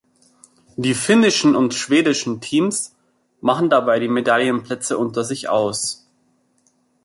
Die 0.77 0.95
finnischen 0.95 1.55
und 1.55 1.75
schwedischen 1.75 2.41
Teams 2.41 2.95
machen 3.39 3.69
dabei 3.69 3.99
die 3.99 4.07
Medaillenplätze 4.07 4.97
unter 4.97 5.23
sich 5.23 5.47
aus. 5.47 6.09